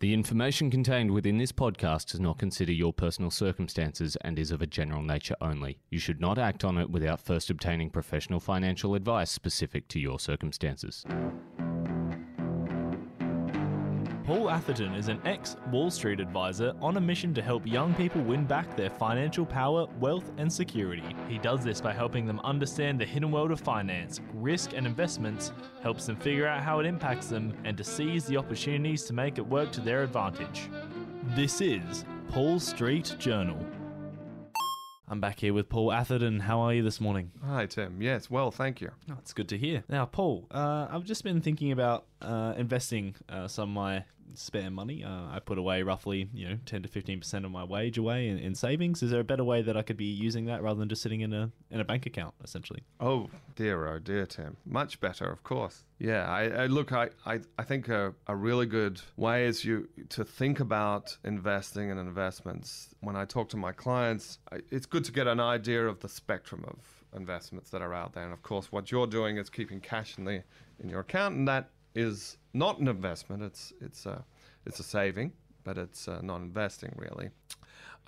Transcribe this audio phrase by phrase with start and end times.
[0.00, 4.62] The information contained within this podcast does not consider your personal circumstances and is of
[4.62, 5.78] a general nature only.
[5.90, 10.18] You should not act on it without first obtaining professional financial advice specific to your
[10.18, 11.04] circumstances.
[14.30, 18.22] Paul Atherton is an ex Wall Street advisor on a mission to help young people
[18.22, 21.02] win back their financial power, wealth, and security.
[21.28, 25.50] He does this by helping them understand the hidden world of finance, risk, and investments,
[25.82, 29.36] helps them figure out how it impacts them, and to seize the opportunities to make
[29.36, 30.70] it work to their advantage.
[31.34, 33.58] This is Paul Street Journal.
[35.08, 36.38] I'm back here with Paul Atherton.
[36.38, 37.32] How are you this morning?
[37.44, 38.00] Hi, Tim.
[38.00, 38.92] Yes, well, thank you.
[39.10, 39.82] Oh, it's good to hear.
[39.88, 44.04] Now, Paul, uh, I've just been thinking about uh, investing uh, some of my
[44.40, 45.04] spare money.
[45.04, 48.28] Uh, I put away roughly, you know, ten to fifteen percent of my wage away
[48.28, 49.02] in, in, savings.
[49.02, 51.20] Is there a better way that I could be using that rather than just sitting
[51.20, 52.82] in a in a bank account, essentially?
[52.98, 54.56] Oh dear, oh dear, Tim.
[54.64, 55.84] Much better, of course.
[55.98, 56.92] Yeah, I, I look.
[56.92, 61.90] I, I, I think a, a really good way is you to think about investing
[61.90, 62.94] and investments.
[63.00, 66.08] When I talk to my clients, I, it's good to get an idea of the
[66.08, 66.78] spectrum of
[67.14, 68.24] investments that are out there.
[68.24, 70.42] And of course, what you're doing is keeping cash in the
[70.82, 73.42] in your account, and that is not an investment.
[73.42, 74.24] It's it's a
[74.66, 75.32] it's a saving,
[75.64, 77.30] but it's uh, not investing really.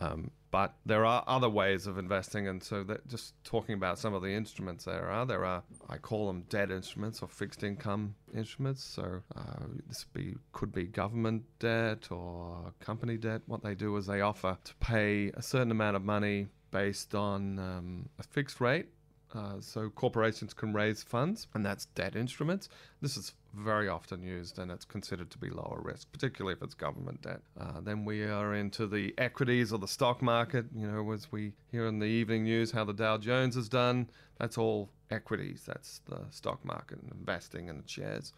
[0.00, 4.12] Um, but there are other ways of investing, and so that just talking about some
[4.12, 8.14] of the instruments there are, there are I call them debt instruments or fixed income
[8.34, 8.84] instruments.
[8.84, 13.42] So uh, this be could be government debt or company debt.
[13.46, 17.58] What they do is they offer to pay a certain amount of money based on
[17.58, 18.88] um, a fixed rate
[19.34, 22.68] uh, so corporations can raise funds, and that's debt instruments.
[23.00, 26.74] This is very often used, and it's considered to be lower risk, particularly if it's
[26.74, 27.40] government debt.
[27.58, 30.66] Uh, then we are into the equities or the stock market.
[30.74, 34.08] You know, as we hear in the evening news how the Dow Jones has done,
[34.38, 35.62] that's all equities.
[35.66, 38.32] That's the stock market and investing in shares.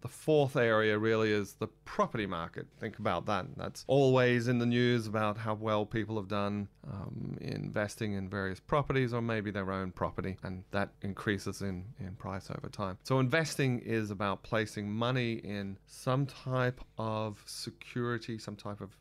[0.00, 2.66] The fourth area really is the property market.
[2.78, 3.46] Think about that.
[3.56, 8.60] That's always in the news about how well people have done um, investing in various
[8.60, 12.98] properties or maybe their own property, and that increases in, in price over time.
[13.02, 18.96] So, investing is about placing money in some type of security, some type of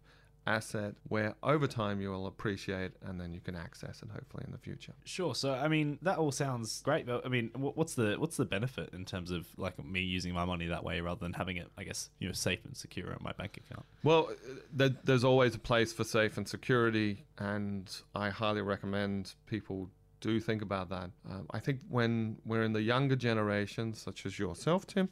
[0.48, 4.52] asset where over time you will appreciate and then you can access it hopefully in
[4.52, 4.94] the future.
[5.04, 5.36] Sure.
[5.36, 8.90] So I mean that all sounds great, but I mean what's the what's the benefit
[8.94, 11.84] in terms of like me using my money that way rather than having it I
[11.84, 13.86] guess you know safe and secure in my bank account?
[14.04, 14.30] Well,
[14.74, 19.90] there's always a place for safe and security, and I highly recommend people
[20.22, 21.12] do think about that.
[21.30, 25.10] Um, I think when we're in the younger generation, such as yourself, Tim,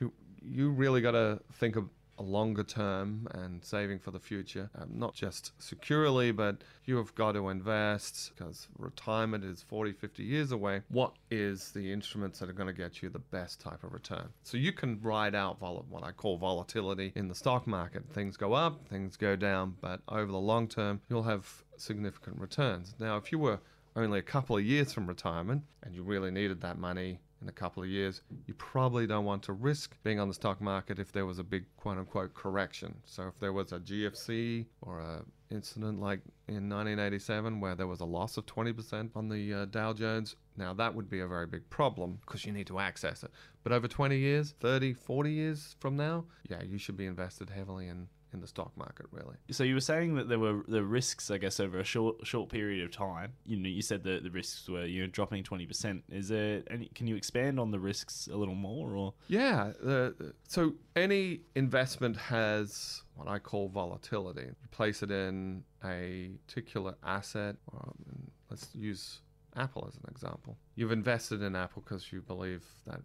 [0.00, 0.12] you
[0.42, 1.88] you really got to think of
[2.22, 7.32] longer term and saving for the future, um, not just securely, but you have got
[7.32, 10.82] to invest because retirement is 40, 50 years away.
[10.88, 14.28] What is the instruments that are going to get you the best type of return?
[14.42, 18.04] So you can ride out vol- what I call volatility in the stock market.
[18.12, 22.94] Things go up, things go down, but over the long term, you'll have significant returns.
[22.98, 23.60] Now, if you were
[23.96, 27.52] only a couple of years from retirement and you really needed that money in a
[27.52, 31.12] couple of years, you probably don't want to risk being on the stock market if
[31.12, 32.96] there was a big quote unquote correction.
[33.04, 38.00] So if there was a GFC or a incident like in 1987 where there was
[38.00, 41.46] a loss of 20% on the uh, Dow Jones, now that would be a very
[41.46, 43.30] big problem because you need to access it.
[43.62, 47.88] But over 20 years, 30, 40 years from now, yeah, you should be invested heavily
[47.88, 49.36] in in the stock market really.
[49.50, 52.48] So you were saying that there were the risks, I guess, over a short short
[52.48, 53.32] period of time.
[53.44, 56.04] You know, you said that the risks were you know dropping twenty percent.
[56.10, 56.90] Is there any?
[56.94, 58.94] Can you expand on the risks a little more?
[58.94, 60.10] Or yeah, uh,
[60.46, 64.46] so any investment has what I call volatility.
[64.46, 67.56] You place it in a particular asset.
[67.72, 69.20] Um, let's use
[69.56, 70.56] Apple as an example.
[70.76, 73.00] You've invested in Apple because you believe that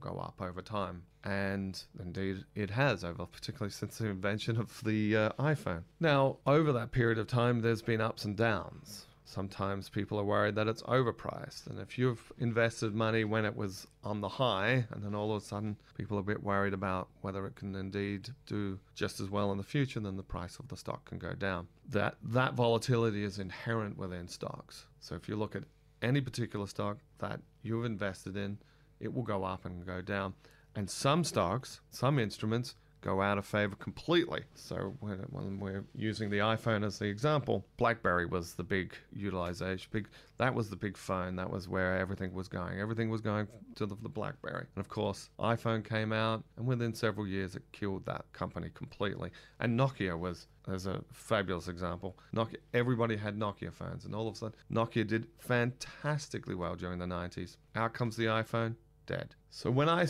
[0.00, 1.02] go up over time.
[1.24, 5.82] And indeed, it has over, particularly since the invention of the uh, iPhone.
[6.00, 9.06] Now, over that period of time, there's been ups and downs.
[9.24, 11.66] Sometimes people are worried that it's overpriced.
[11.66, 15.42] And if you've invested money when it was on the high, and then all of
[15.42, 19.28] a sudden people are a bit worried about whether it can indeed do just as
[19.28, 21.68] well in the future, then the price of the stock can go down.
[21.90, 24.86] That, that volatility is inherent within stocks.
[25.00, 25.64] So if you look at
[26.00, 28.56] any particular stock that you've invested in,
[29.00, 30.34] it will go up and go down.
[30.74, 34.42] And some stocks, some instruments, go out of favor completely.
[34.54, 39.88] So when, we're using the iPhone as the example, BlackBerry was the big utilization.
[39.92, 40.08] Big
[40.38, 41.36] that was the big phone.
[41.36, 42.80] That was where everything was going.
[42.80, 44.66] Everything was going to the, the BlackBerry.
[44.74, 49.30] And of course, iPhone came out, and within several years, it killed that company completely.
[49.60, 52.16] And Nokia was there's a fabulous example.
[52.34, 56.98] Nokia, everybody had Nokia phones, and all of a sudden, Nokia did fantastically well during
[56.98, 57.56] the 90s.
[57.74, 58.74] Out comes the iPhone,
[59.08, 59.34] dead.
[59.50, 60.06] So when I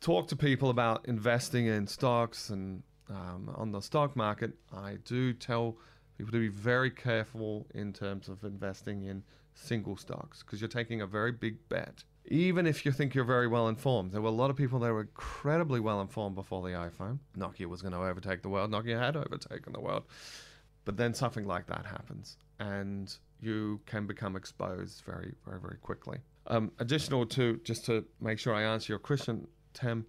[0.00, 5.32] talk to people about investing in stocks and um, on the stock market, I do
[5.32, 5.76] tell
[6.18, 9.22] people to be very careful in terms of investing in
[9.54, 12.02] single stocks because you're taking a very big bet.
[12.26, 14.92] Even if you think you're very well informed, there were a lot of people that
[14.92, 17.18] were incredibly well informed before the iPhone.
[17.36, 18.70] Nokia was going to overtake the world.
[18.70, 20.04] Nokia had overtaken the world.
[20.84, 26.18] But then something like that happens, and you can become exposed very, very, very quickly.
[26.48, 30.06] Um, additional to just to make sure I answer your question, Tim,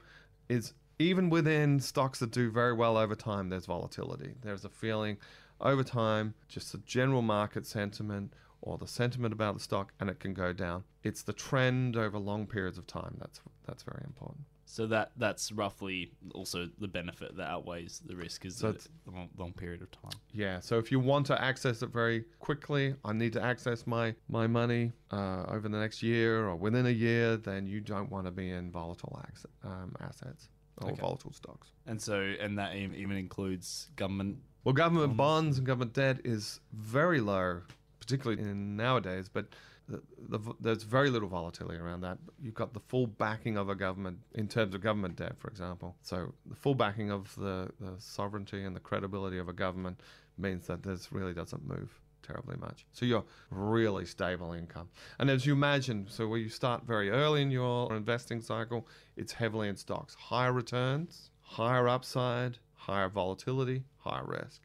[0.49, 4.33] is even within stocks that do very well over time, there's volatility.
[4.41, 5.17] There's a feeling
[5.61, 10.19] over time, just the general market sentiment or the sentiment about the stock, and it
[10.19, 10.83] can go down.
[11.03, 14.45] It's the trend over long periods of time that's that's very important.
[14.73, 19.11] So that that's roughly also the benefit that outweighs the risk is So the, the
[19.11, 20.19] long, long period of time.
[20.31, 20.61] Yeah.
[20.61, 24.47] So if you want to access it very quickly, I need to access my my
[24.47, 27.37] money uh, over the next year or within a year.
[27.37, 30.49] Then you don't want to be in volatile ax- um, assets
[30.81, 31.01] or Okay.
[31.01, 31.67] volatile stocks.
[31.85, 34.37] And so, and that even includes government.
[34.63, 37.61] Well, government bonds and government debt is very low,
[37.99, 39.29] particularly in nowadays.
[39.29, 39.45] But
[39.87, 42.17] the, the, there's very little volatility around that.
[42.41, 45.95] You've got the full backing of a government in terms of government debt, for example.
[46.01, 49.99] So the full backing of the, the sovereignty and the credibility of a government
[50.37, 52.85] means that this really doesn't move terribly much.
[52.93, 54.89] So you're really stable income.
[55.19, 58.87] And as you imagine, so where you start very early in your investing cycle,
[59.17, 60.15] it's heavily in stocks.
[60.15, 64.61] Higher returns, higher upside, higher volatility, higher risk.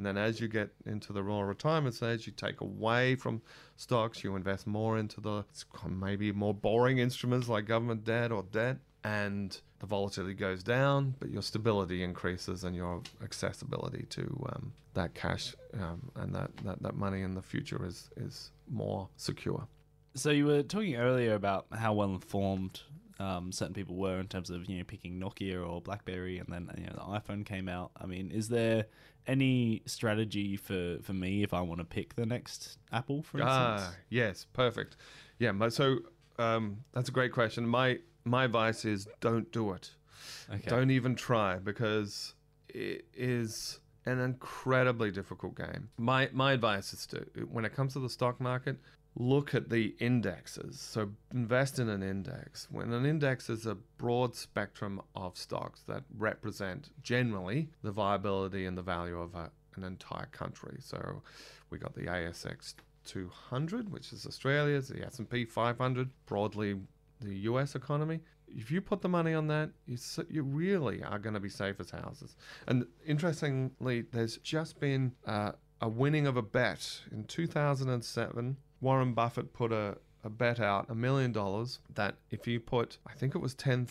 [0.00, 3.42] And then as you get into the raw retirement stage, you take away from
[3.76, 5.44] stocks, you invest more into the
[5.86, 11.28] maybe more boring instruments like government debt or debt, and the volatility goes down, but
[11.28, 14.22] your stability increases and your accessibility to
[14.54, 19.06] um, that cash um, and that, that, that money in the future is, is more
[19.18, 19.68] secure.
[20.14, 22.80] So you were talking earlier about how well informed
[23.20, 26.70] um, certain people were in terms of you know picking Nokia or BlackBerry, and then
[26.78, 27.90] you know the iPhone came out.
[28.00, 28.86] I mean, is there
[29.26, 33.82] any strategy for for me if I want to pick the next Apple, for instance?
[33.82, 34.96] Ah, yes, perfect.
[35.38, 35.98] Yeah, my, so
[36.38, 37.66] um, that's a great question.
[37.66, 39.90] My my advice is don't do it.
[40.52, 40.70] okay.
[40.70, 42.34] Don't even try because
[42.68, 45.90] it is an incredibly difficult game.
[45.98, 47.18] My my advice is to
[47.50, 48.78] when it comes to the stock market,
[49.16, 50.80] look at the indexes.
[50.80, 52.68] So invest in an index.
[52.70, 58.78] When an index is a broad spectrum of stocks that represent generally the viability and
[58.78, 60.78] the value of a, an entire country.
[60.80, 61.22] So
[61.70, 62.74] we got the ASX
[63.04, 66.76] 200, which is Australia's, the S&P 500, broadly
[67.20, 68.20] the US economy.
[68.48, 69.96] If you put the money on that, you,
[70.28, 72.36] you really are going to be safe as houses.
[72.66, 78.56] And interestingly, there's just been uh, a winning of a bet in 2007.
[78.80, 83.12] Warren Buffett put a, a bet out, a million dollars, that if you put, I
[83.12, 83.86] think it was ten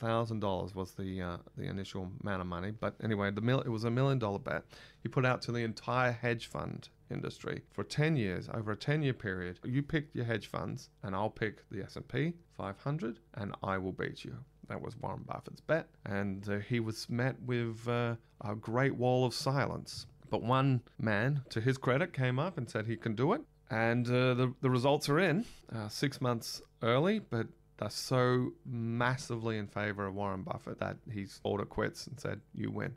[0.00, 3.68] thousand dollars was the uh, the initial amount of money, but anyway, the mil- it
[3.68, 4.64] was a million dollar bet.
[5.00, 9.02] He put out to the entire hedge fund industry for 10 years over a 10
[9.02, 9.60] year period.
[9.64, 14.24] You pick your hedge funds and i'll pick the s&p 500 and i will beat
[14.24, 14.34] you.
[14.68, 15.88] That was warren buffett's bet.
[16.06, 20.06] And uh, he was met with uh, a great wall of silence.
[20.30, 24.06] But one man to his credit came up and said he can do it and
[24.08, 27.46] uh, the, the results are in uh, six months early but
[27.78, 32.70] they're so massively in favor of warren buffett that he's it quits and said you
[32.70, 32.94] win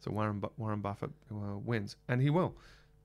[0.00, 2.54] so warren, Bu- warren buffett uh, wins and he will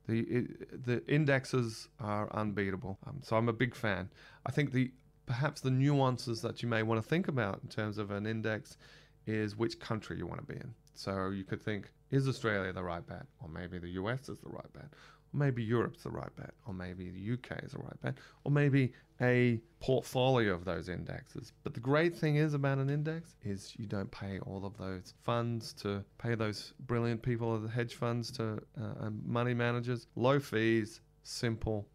[0.08, 2.98] the it, the indexes are unbeatable.
[3.08, 4.10] Um, so I'm a big fan.
[4.46, 4.92] I think the
[5.26, 8.78] perhaps the nuances that you may want to think about in terms of an index
[9.26, 10.74] is which country you want to be in.
[10.96, 14.50] So you could think, is Australia the right bet, or maybe the US is the
[14.50, 14.90] right bet,
[15.34, 18.94] maybe Europe's the right bet, or maybe the UK is the right bet, or maybe
[19.22, 21.54] a portfolio of those indexes.
[21.64, 25.14] But the great thing is about an index is you don't pay all of those
[25.24, 30.08] funds to pay those brilliant people at the hedge funds to uh, money managers.
[30.16, 31.88] Low fees, simple,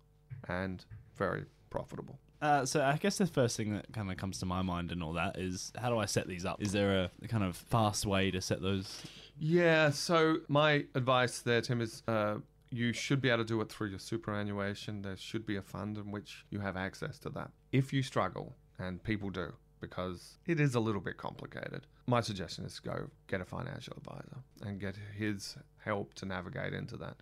[0.49, 0.85] and
[1.17, 2.19] very profitable.
[2.41, 5.03] Uh, so I guess the first thing that kind of comes to my mind and
[5.03, 6.63] all that is how do I set these up?
[6.63, 9.03] Is there a kind of fast way to set those?
[9.41, 12.37] Yeah, so my advice there, Tim, is uh,
[12.71, 15.03] you should be able to do it through your superannuation.
[15.03, 17.51] There should be a fund in which you have access to that.
[17.73, 22.65] If you struggle, and people do, because it is a little bit complicated, my suggestion
[22.65, 27.17] is go get a financial advisor and get his help to navigate into that.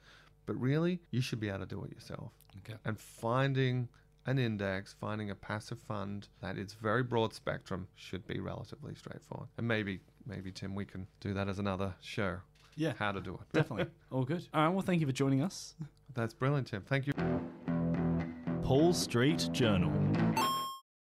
[0.46, 2.32] But really, you should be able to do it yourself.
[2.58, 2.78] Okay.
[2.84, 3.88] And finding
[4.26, 9.48] an index, finding a passive fund that is very broad spectrum should be relatively straightforward.
[9.56, 12.38] And maybe, maybe Tim, we can do that as another show.
[12.76, 13.40] Yeah, How to do it.
[13.52, 13.86] definitely.
[14.12, 14.46] All good.
[14.52, 14.68] All right.
[14.68, 15.74] Well, thank you for joining us.
[16.14, 16.82] That's brilliant, Tim.
[16.82, 17.12] Thank you.
[18.62, 19.92] Paul Street Journal.